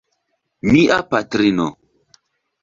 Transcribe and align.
Mia 0.69 0.97
patrino. 1.11 1.69